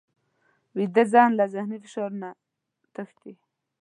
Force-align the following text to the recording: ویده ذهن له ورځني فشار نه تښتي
ویده 0.77 1.03
ذهن 1.13 1.31
له 1.39 1.45
ورځني 1.47 1.77
فشار 1.83 2.11
نه 2.21 2.29
تښتي 2.93 3.33